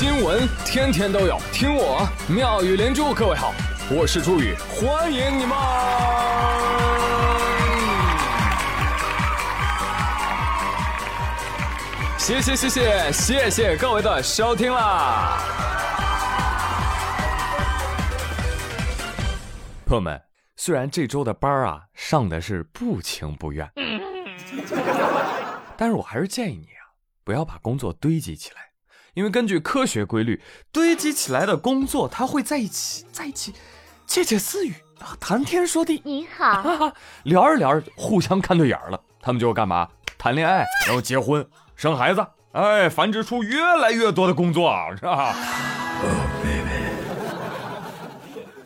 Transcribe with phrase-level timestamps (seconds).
[0.00, 3.12] 新闻天天都有，听我妙语连珠。
[3.12, 3.52] 各位好，
[3.90, 5.54] 我是朱宇，欢迎你们！
[12.16, 15.38] 谢谢谢谢谢谢各位的收听啦！
[19.84, 20.18] 朋友们，
[20.56, 23.70] 虽然这周的班啊上的是不情不愿，
[25.76, 26.88] 但是我还是建议你啊，
[27.22, 28.69] 不要把工作堆积起来。
[29.14, 30.40] 因为根据科学规律，
[30.70, 33.52] 堆积起来的工作，它会在一起，在一起
[34.06, 36.00] 窃窃私语啊，谈天说地。
[36.04, 36.92] 你好，
[37.24, 39.88] 聊着聊着，互相看对眼了，他们就干嘛？
[40.16, 45.34] 谈恋爱，然后结婚，生孩子，哎，繁殖出越来越多的工作，是吧？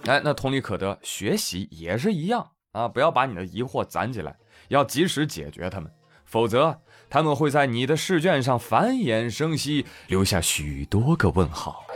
[0.07, 4.37] 哎，那同理可得，学习也是一样啊，不要把你的疑惑攒起来，
[4.69, 5.91] 要及时解决它们，
[6.27, 6.79] 否则。
[7.15, 11.85] 他们会在你的试卷上繁衍生息，留下许多个问号。
[11.89, 11.95] 太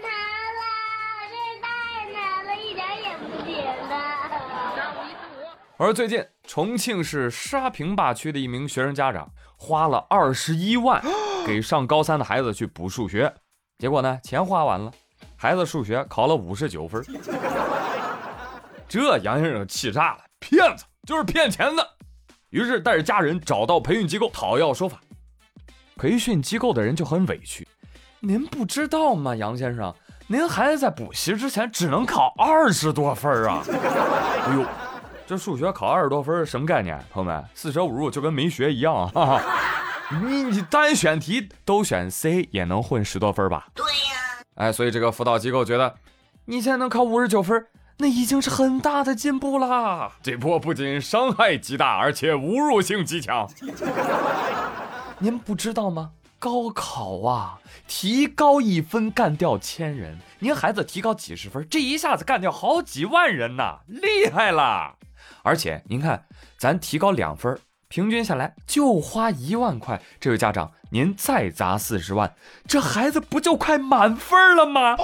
[0.00, 0.10] 难
[0.56, 0.62] 了，
[1.28, 1.68] 这太
[2.10, 4.00] 难了，一点也不简单。
[5.76, 11.04] 而最近，重庆市沙坪坝区的一名学生家长花了二十一万
[11.46, 13.30] 给上高三的孩子去补数学，
[13.76, 14.90] 结果呢，钱花完了，
[15.36, 17.04] 孩子数学考了五十九分。
[18.88, 21.95] 这杨先生气炸了，骗子就是骗钱的。
[22.56, 24.98] 于是带着家人找到培训机构讨要说法，
[25.94, 27.68] 培训机构的人就很委屈
[28.20, 29.94] ：“您不知道吗，杨先生，
[30.26, 33.62] 您孩子在补习之前只能考二十多分啊！”
[34.48, 34.64] 哎呦，
[35.26, 36.98] 这数学考二十多分什么概念？
[37.12, 39.42] 朋友们，四舍五入就跟没学一样啊！
[40.24, 43.66] 你你单选题都选 C 也能混十多分吧？
[43.74, 44.46] 对呀。
[44.54, 45.94] 哎，所以这个辅导机构觉得，
[46.46, 47.66] 你现在能考五十九分。
[47.98, 50.12] 那已经是很大的进步啦！
[50.22, 53.48] 这波不仅伤害极大，而且侮辱性极强。
[55.18, 56.10] 您不知道吗？
[56.38, 57.58] 高考啊，
[57.88, 60.18] 提高一分干掉千人。
[60.40, 64.96] 您孩子提高几十分，这一下子干掉好几万人呐，厉害啦！
[65.42, 66.26] 而且您看，
[66.58, 67.58] 咱提高两分，
[67.88, 70.00] 平均下来就花一万块。
[70.20, 72.34] 这位家长，您再砸四十万，
[72.68, 74.96] 这孩子不就快满分了吗？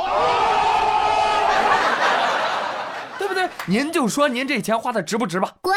[3.66, 5.54] 您就说您这钱花的值不值吧？
[5.60, 5.74] 滚！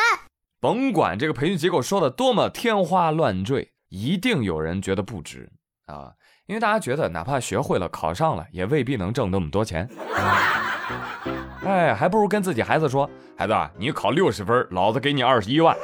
[0.59, 5.51] 甭管这个培训机构说的多么天花乱坠，一定有人觉得不值
[5.85, 6.11] 啊！
[6.47, 9.87] 因为大家觉得，哪怕学会了、考上了，也未必能挣那么多钱。
[11.65, 15.75] 哎，还不如跟自己孩子说：“孩子，你考六十分，老子给你二十一万。”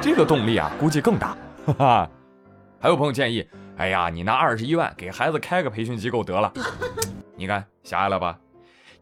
[0.00, 1.36] 这个动力啊，估计更大。
[1.66, 2.10] 哈哈。
[2.80, 6.52] 还有朋友建议：“哎呀，你拿二十一万给孩子开个培训机构得了。
[7.34, 8.38] ”你看，狭隘了吧？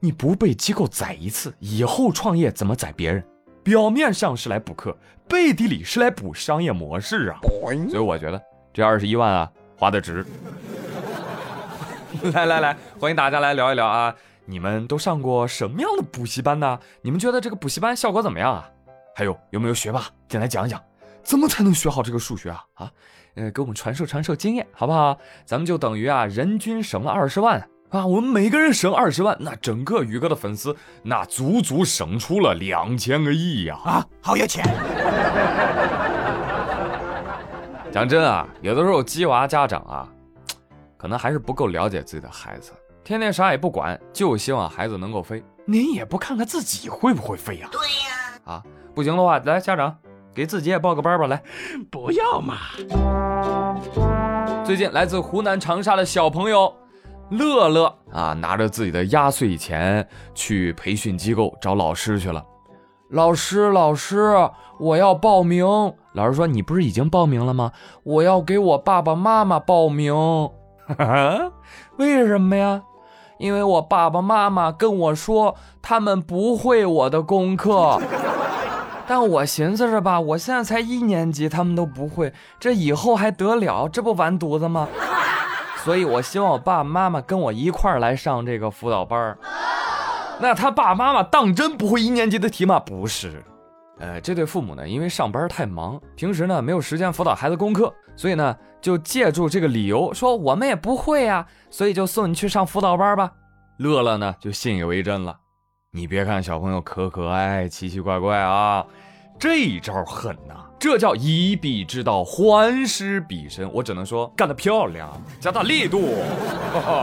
[0.05, 3.23] 你不被机构宰一次，以后创业怎么宰别人？
[3.63, 4.97] 表面上是来补课，
[5.29, 7.39] 背地里是来补商业模式啊！
[7.89, 8.43] 所以我觉得
[8.73, 9.49] 这二十一万啊，
[9.79, 10.27] 花的值。
[12.35, 14.13] 来来来，欢迎大家来聊一聊啊！
[14.45, 16.81] 你们都上过什么样的补习班呢？
[17.03, 18.69] 你们觉得这个补习班效果怎么样啊？
[19.15, 20.83] 还有有没有学霸进来讲一讲，
[21.23, 22.65] 怎么才能学好这个数学啊？
[22.75, 22.91] 啊，
[23.37, 25.17] 呃，给我们传授传授经验，好不好？
[25.45, 27.69] 咱们就等于啊，人均省了二十万。
[27.93, 33.79] 啊，我们每个人省二十万，那整个宇哥的粉丝那足足省出了两千个亿呀！
[33.85, 34.65] 啊，好有钱！
[37.93, 40.09] 讲真啊，有的时候鸡娃家长啊，
[40.97, 42.73] 可能还是不够了解自己的孩子，
[43.05, 45.45] 天天啥也不管，就希望孩子能够飞。
[45.67, 47.69] 您也不看看自己会不会飞呀？
[47.71, 48.55] 对呀。
[48.55, 48.63] 啊，
[48.95, 49.95] 不行的话，来家长
[50.35, 51.43] 给自己也报个班吧，来。
[51.91, 52.57] 不要嘛。
[54.65, 56.75] 最近来自湖南长沙的小朋友。
[57.33, 62.45] 乐乐啊，拿着自己的压岁钱去培训机构找老师去了。
[63.09, 65.67] 老师，老师，我要报名。
[66.13, 67.73] 老师说：“你不是已经报名了吗？
[68.03, 70.15] 我要给我爸爸妈妈报名。
[71.97, 72.83] 为什么呀？
[73.39, 77.99] 因为我爸爸妈妈跟我说他们不会我的功课。
[79.09, 83.89] 但我寻思着吧，我现在才一年级，他们都不会，这以后还得了？
[83.89, 84.87] 这不完犊子吗？”
[85.85, 89.39] 所以，我希望我爸爸妈妈跟我一块儿来上这个辅导班儿。
[90.41, 92.81] 那他爸爸妈妈当真不会一年级的题吗？
[92.81, 93.43] 不是，
[93.99, 103.31] 呃，这对父母呢，因为上班太忙，平时呢没有时间辅导孩子功课，所以呢就借助这个理由说我们也不会呀，所以就送你去上辅导班吧。
[103.79, 105.37] 乐乐呢就信以为真了。
[105.93, 108.85] 你别看小朋友可可爱爱、奇奇怪怪啊，
[109.39, 110.65] 这招狠呐！
[110.83, 115.09] 这叫以彼之道还施彼身，我只能说干得漂亮，
[115.39, 116.25] 加大力度。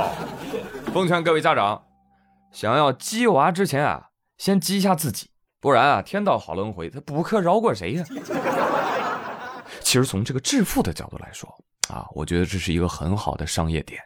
[0.94, 1.82] 奉劝各位家长，
[2.52, 5.30] 想要激娃之前啊，先激一下自己，
[5.62, 8.04] 不然啊，天道好轮回，他补课饶过谁呀？
[9.80, 11.50] 其实从这个致富的角度来说
[11.88, 14.02] 啊，我觉得这是一个很好的商业点。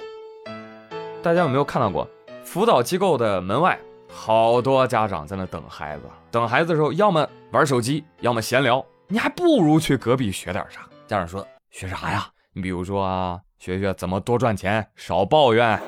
[1.23, 2.07] 大家有没有看到过
[2.43, 10.79] 辅导机构的门外，好多家长在那等孩子，等孩子的时候，要么玩手机，要么闲聊，你还不如去隔壁学点啥。
[11.05, 12.27] 家长说学啥呀？
[12.51, 15.79] 你比如说啊，学学怎么多赚钱，少抱怨，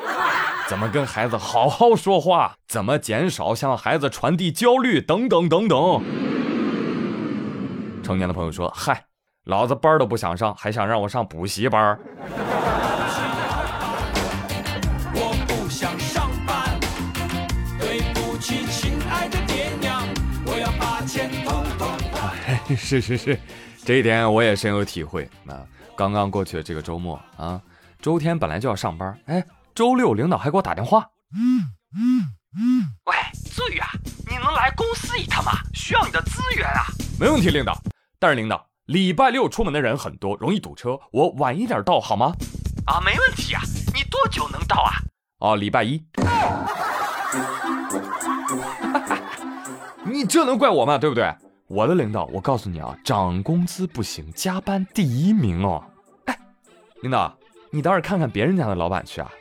[0.70, 6.04] 怎么跟孩子好好说话，怎么减少向孩子传递焦虑，等等等等。
[8.04, 9.06] 成年的朋友说：“嗨，
[9.46, 11.98] 老子班都不想上，还想让我上补习班？”
[22.76, 23.40] 是是是，
[23.84, 25.30] 这一点我也深有体会。
[25.44, 25.54] 那
[25.96, 27.62] 刚刚过去的这个周末啊，
[28.02, 31.08] 周天本来就要上班，哎，周六领导还给我打电话，
[33.06, 33.88] 喂，子宇啊，
[34.30, 35.52] 你能来公司一趟吗？
[35.74, 36.86] 需要你的资源啊！
[37.20, 37.80] 没问题，领导。
[38.20, 42.34] 但是领导，礼拜六出门的人很多，容易堵车，我晚一点到好吗？
[42.88, 43.62] 啊，没问题啊。
[43.94, 44.92] 你多久能到啊？
[45.40, 46.04] 哦，礼拜一。
[50.04, 50.98] 你这能怪我吗？
[50.98, 51.34] 对不对？
[51.68, 55.84] 我的领导，我告诉你啊，涨工资不行，加班第一名哦。
[56.26, 56.40] 哎，
[57.02, 57.36] 领导，
[57.72, 59.32] 你倒是看看别人家的老板去啊。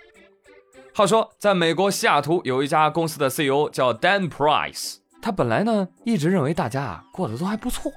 [0.95, 7.93] 话说，在美国西雅图有一家公司的 CEO 叫 Dan Price，他本来呢一直认为大家啊过得都还不错。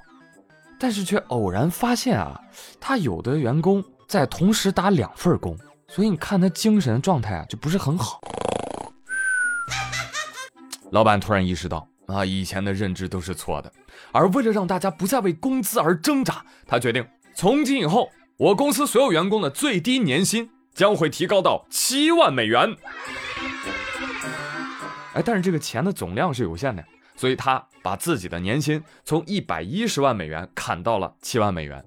[0.77, 2.39] 但是却偶然发现啊，
[2.79, 5.57] 他有的员工在同时打两份工，
[5.87, 8.19] 所以你看他精神状态啊就不是很好。
[10.91, 13.71] 老板突然意识到啊，以前的认知都是错的，
[14.11, 22.75] 而为了让大家不再为工资而挣扎，他决定从今以后，我公司所有员工的最低年薪将会提高到七万美元。
[25.13, 26.83] 哎，但是这个钱的总量是有限的。
[27.15, 31.83] 所以他把自己的年薪从一百一十万美元砍到了七万美元，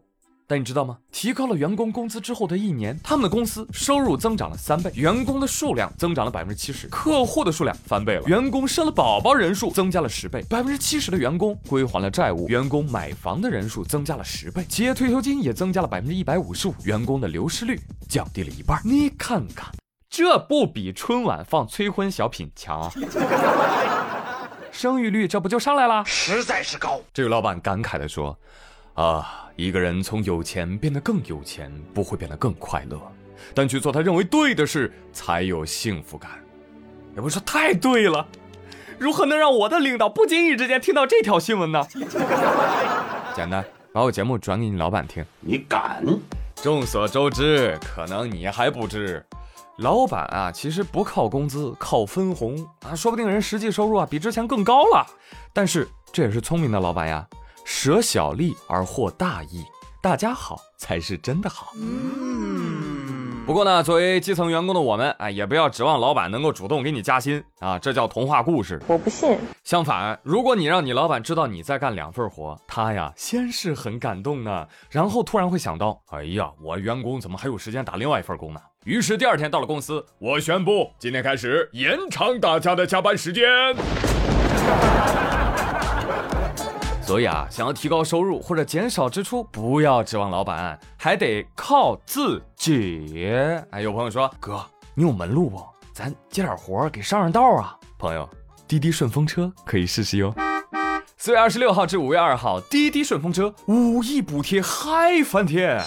[0.51, 0.99] 但你知道吗？
[1.13, 18.83] 提高了员工工资之后的一年，他们的公司收入增长了三倍，员工的数量增长了百分之七十，客户的数量翻倍了，员工生了宝宝人数增加了十倍，百分之七十的员工归还了债务，员工买房的人数增加了十倍，企业退休金也增加了百分之一百五十五，员工的流失率降低了一半。
[18.85, 19.73] 你看看，
[20.09, 22.91] 这不比春晚放催婚小品强啊？
[24.73, 26.05] 生育率这不就上来了？
[26.05, 27.01] 实在是高。
[27.15, 28.37] 这位老板感慨地说
[28.95, 33.01] ：“啊，一个人从有钱变得更有钱，不会变得更快乐，
[33.55, 36.31] 但去做他认为对的事才有幸福感。”
[37.17, 38.25] 也不说太对了，
[38.97, 41.85] 如何能让我的领导不经意之间听到这条新闻呢？
[43.35, 45.25] 简单，把我节目转给你老板听。
[45.41, 46.05] 你敢？
[46.55, 49.25] 众所周知，可能你还不知。
[49.79, 52.55] 老板啊，其实不靠工资，靠分红
[52.87, 55.07] 啊，说不定人实际收入啊比之前更高了。
[55.53, 57.27] 但是这也是聪明的老板呀，
[57.83, 59.65] 舍小利而获大益，
[60.03, 61.73] 大家好才是真的好。
[63.47, 68.79] 不过呢，作为基层员工的我们，哎，也不要指望老板能够主动给你加薪啊，这叫童话故事。
[68.87, 69.39] 我不信。
[69.65, 78.61] 相反，如果你让你老板知道你在干两份活，他呀先是很感动呢，然后突然会想到，哎呀，我员工怎么还有时间打另外一份工呢？
[78.85, 83.47] 于是第二天到了公司，我宣布今天开始延长大家的加班时间。
[87.11, 93.29] 所以啊，想要提高收入或者减少支出，不要指望老板，还得靠自己。
[93.73, 94.65] 哎，有朋友说，哥，
[94.95, 95.61] 你有门路不？
[95.93, 97.77] 咱接点活给上上道啊。
[97.99, 98.31] 朋友，
[98.69, 100.33] 滴滴顺风车可以试试哟。
[101.17, 105.83] 四月二十六号至五月二号，滴滴顺风车五亿补贴嗨翻天，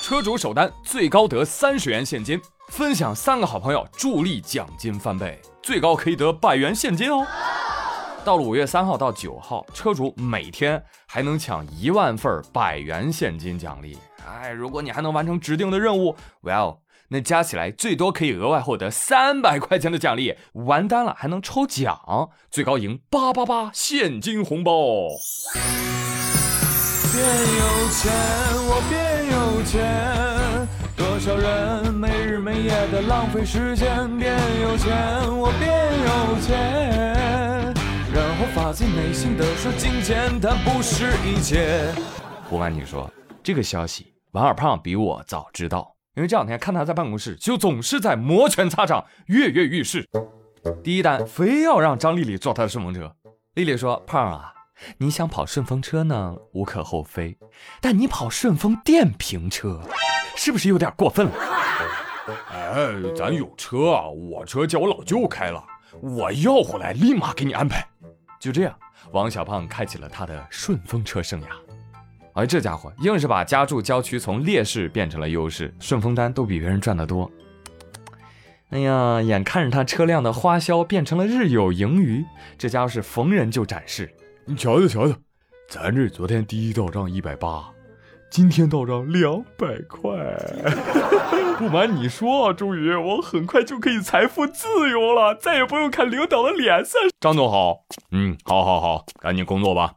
[0.00, 7.26] 车主首单最高得三十元现金，分享三个好朋友助力奖金翻倍，最高可以得百元现金哦。
[8.26, 13.96] 到了五月三号到九号，车主每天还能抢一万份百元现金奖励。
[14.26, 16.78] 哎，如果你还能完成指定的任务，Well，
[17.10, 20.34] 那加起来最多可以额外获得三百块钱的奖励。
[20.54, 24.72] 完单了还能抽奖，最高赢八八八现金红包。
[27.12, 28.12] 变有钱，
[28.66, 30.66] 我变有钱，
[30.96, 34.18] 多少人没日没夜的浪费时间。
[34.18, 35.70] 变有钱，我变
[36.02, 37.55] 有钱。
[38.66, 41.94] 发自内心的说：“金钱它不是一切。”
[42.50, 43.08] 不瞒你说，
[43.40, 50.04] 这个消息王二胖比我早知道，因为这两天看他在办公室，就总是在摩拳擦掌、跃跃欲试。
[50.82, 53.14] 第一单非要让张丽丽坐他的顺风车，
[53.54, 54.52] 丽丽说：“胖啊，
[54.98, 57.38] 你想跑顺风车呢，无可厚非，
[57.80, 59.80] 但你跑顺风电瓶车，
[60.34, 61.32] 是不是有点过分了？”
[62.50, 65.64] 哎，咱有车啊，我车叫我老舅开了，
[66.00, 67.88] 我要回来立马给你安排。
[68.38, 68.76] 就这样，
[69.12, 71.46] 王小胖开启了他的顺风车生涯。
[72.32, 77.30] 而这家伙硬是把家住郊区从劣势变成了优势，顺风单都比别人赚得多。
[78.70, 82.24] 哎呀，眼看着他车辆的花销变成了日有盈余，
[82.58, 84.12] 这家伙是逢人就展示。
[84.44, 85.16] 你瞧瞧瞧瞧，
[85.68, 87.70] 咱这昨天第一到账一百八，
[88.36, 90.12] 今天到账两百块。
[91.56, 96.98] 不瞒你说啊，终于我很快就可以财富自由了，再也不用看领导的脸色。
[97.18, 97.78] 张总好，
[98.10, 99.94] 嗯，好好好，赶紧工作吧。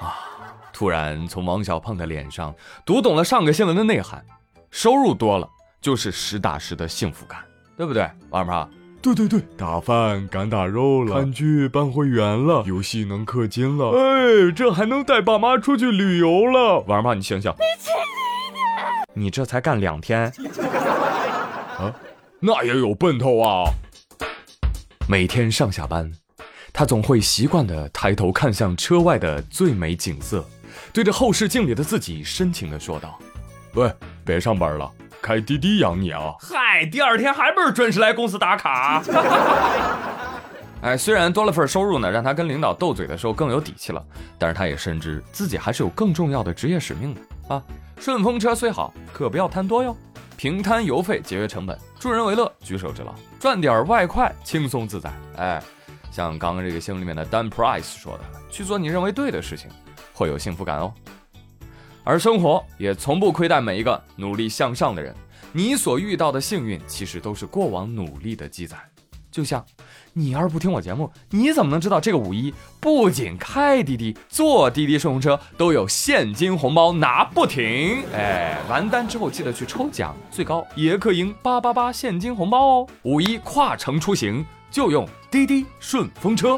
[0.00, 0.18] 啊！
[0.72, 2.52] 突然从王小胖的脸上
[2.84, 4.26] 读懂了上个新闻的内涵：
[4.72, 5.48] 收入多了
[5.80, 7.44] 就是实打实的幸福感，
[7.76, 8.68] 对不对，王胖？
[9.06, 16.80] 对对对，打饭敢打肉了，看剧办会员了，游戏能氪金了，哎，这还能带爸妈出去旅游了。
[16.88, 17.52] 王胖，你醒醒！
[17.52, 19.20] 你去你的！
[19.20, 20.32] 你这才干两天
[21.78, 21.94] 啊，
[22.40, 23.70] 那也有奔头啊！
[25.08, 26.10] 每天上下班，
[26.72, 30.44] 他总会习惯地抬头看向车外的最美景色，
[30.92, 33.16] 对着后视镜里的自己深情地说道
[33.74, 33.88] ：“喂，
[34.24, 34.90] 别上班了。”
[35.26, 36.32] 开滴滴养你啊！
[36.38, 39.02] 嗨，第二天还不是准时来公司打卡？
[40.82, 44.00] 哎，虽然多了份收入呢，让他跟领导斗嘴的时候更有底气了，
[44.38, 47.20] 但是他也深知自己还是有更重要的职业使命的
[47.52, 47.60] 啊！
[47.98, 49.96] 顺风车虽好，可不要贪多哟，
[50.36, 55.10] 平摊油费，节约成本，助人为乐，举手之劳，赚点外快，轻松自在。
[55.38, 55.60] 哎，
[56.12, 59.68] 像刚刚这个新闻里面的 Dan Price 说的，去做你认为对的事情，
[60.14, 60.94] 会有幸福感哦。
[62.08, 65.12] 而生活也从不亏待每一个努力向上的人。
[65.50, 68.78] 你所遇到的幸运，其实都是过往努力的积攒。
[69.28, 69.62] 就像
[70.12, 78.04] 你要是不听我节目，你怎么能知道这个五一不仅开滴滴、坐滴滴顺风车都有现金红包拿不停？
[78.14, 82.88] 哎，完单之后记得去抽奖，最高也可赢八八八现金红包哦！
[83.02, 86.56] 五一跨城出行就用滴滴顺风车。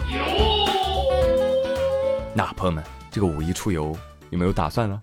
[2.35, 3.97] 那朋友们，这个五一出游
[4.28, 5.00] 有没有打算呢？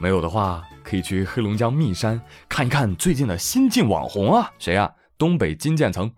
[0.00, 4.90] 没有的话，可以去黑龙江密山看一看最近的新晋网红啊，谁呀？
[5.18, 6.10] 东北金渐层。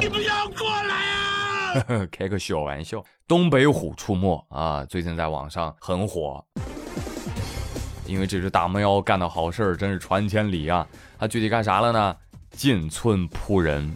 [0.00, 2.08] 你不要过来啊！
[2.10, 3.04] 开个小玩笑。
[3.28, 6.42] 东北虎出没啊，最近在网上很火，
[8.06, 10.86] 因为这只大猫妖干的好事儿真是传千里啊。
[11.18, 12.16] 它具体干啥了呢？
[12.50, 13.94] 进村扑人，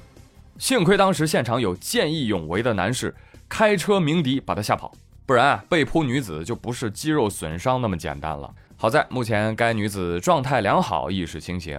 [0.58, 3.16] 幸亏当时现场有见义勇为的男士
[3.48, 4.92] 开车鸣笛把他吓跑。
[5.30, 8.52] 不然啊被扑女子就不是肌肉损伤那么简单了。
[8.76, 11.78] 好在目前该女子状态良好，意识清醒。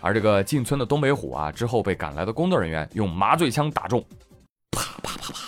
[0.00, 4.02] 而这个进村的东北虎啊，之后被赶来的工作人员用麻醉枪打中，
[4.70, 5.38] 啪啪啪啪，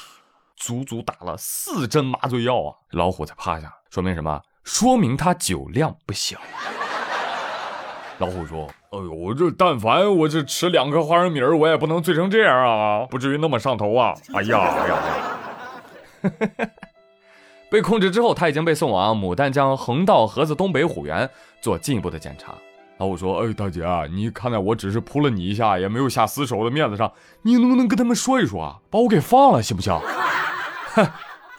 [0.57, 2.77] 足足打了四针麻醉药啊！
[2.91, 4.39] 老虎才趴下，说明什么？
[4.63, 6.39] 说明他酒量不小。
[8.21, 14.15] 老虎说：“哎呦，我这但凡我这吃两颗花生米，我也不能醉成这样啊，不至于那么上头啊！
[14.35, 14.97] 哎呀，哎呀！”
[17.71, 21.29] 被控制之后，他已经被送往牡丹江横道河子东北虎园
[21.61, 22.55] 做进一步的检查。
[22.99, 29.97] 老虎说：“哎，大姐，你看在我只是扑了你一下，也没有下死手的面子上，你能不能跟他们说一说啊，把我给放了，行不行？”
[30.95, 31.07] 哼，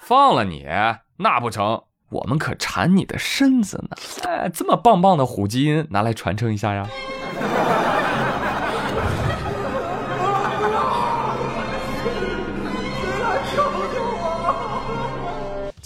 [0.01, 0.66] 放了你
[1.18, 3.96] 那不成，我们可馋你的身子呢。
[4.28, 6.89] 哎，这么棒棒的虎基因，拿来传承一下呀。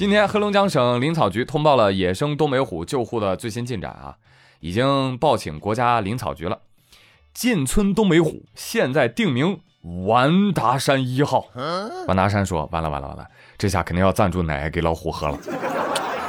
[0.04, 4.18] 今天，黑龙江省林草局通报了野生东北虎救护的最新进展啊，
[4.60, 6.60] 已经报请国家林草局了。
[7.34, 9.62] 进村东北虎现在定名
[10.06, 11.46] 完达山一号。
[12.06, 13.26] 完达山说：“完了完了完了，
[13.58, 15.38] 这下肯定要赞助奶给老虎喝了。”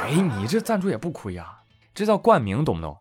[0.07, 1.63] 哎，你这赞助也不亏啊，
[1.93, 2.95] 这叫冠名，懂不懂？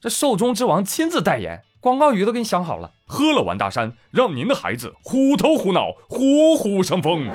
[0.00, 7.28] 这寿中之王亲自代言，广告语都给你想好了，喝了完达山，让您的孩子虎头虎脑，虎虎生风。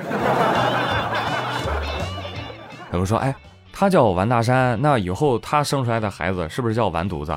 [2.94, 3.34] 有人说：“哎，
[3.72, 7.36] 他叫完大山，那以后他生出来的孩子是不是叫完犊子？”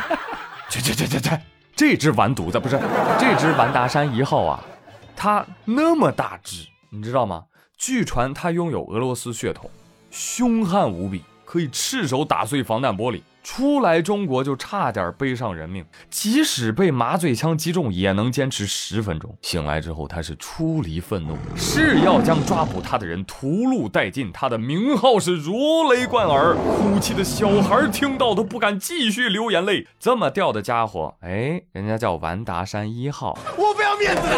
[0.68, 1.30] 去去去去去，
[1.74, 2.78] 这只完犊子不是
[3.18, 4.62] 这只完达山一号啊，
[5.16, 7.44] 它那么大只，你知道吗？
[7.78, 9.70] 据传它拥有俄罗斯血统，
[10.10, 13.22] 凶悍无比，可以赤手打碎防弹玻璃。
[13.48, 19.32] 初来中国就差点背上人命，即使被麻醉枪击中，也能坚持十分钟。
[19.40, 24.32] 醒来之后，他是出离愤怒，誓要将抓捕他的人屠戮殆尽。
[24.32, 29.86] 他的名号是如雷贯耳，哭泣的小孩听到都不敢继续流眼泪。
[30.00, 34.36] 这么吊的家伙，哎，人家叫完达山一号，我不要面子的。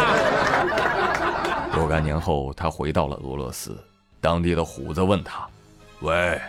[1.73, 3.75] 若干年后，他回到了俄罗斯，
[4.21, 5.47] 当地的虎子问他
[6.01, 6.39] ：“喂。”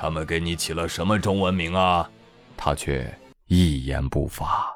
[0.00, 2.08] 他们给你起了什么中文名啊？
[2.56, 3.12] 他却
[3.48, 4.72] 一言不发。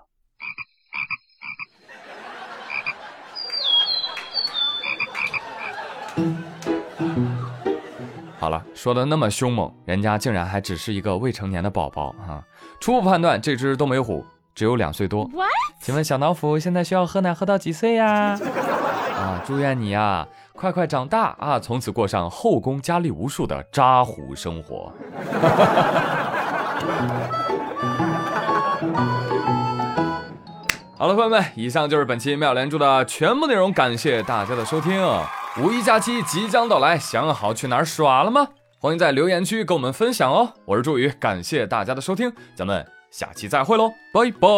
[8.41, 12.43] 好了，说的那么凶猛，人家竟然还只是一个未成年的宝宝啊。
[12.81, 14.27] 初步判断，这只东北虎
[14.57, 15.31] 只有两岁多。
[15.81, 18.37] 请问小老虎现在需要喝奶喝到几岁呀？
[19.17, 24.93] 啊，祝愿你呀，快快长大啊，从此过上后宫佳丽无数的扎虎生活。
[30.97, 35.03] 好了，朋友们，以上就是本期妙连珠的全部内容，感谢大家的收听。
[35.61, 38.47] 五一假期即将到来，想好去哪儿耍了吗？
[38.79, 40.53] 欢迎在留言区跟我们分享哦。
[40.65, 44.49] 我是朱宇，感谢大家的收听，咱们下期再会喽，拜拜。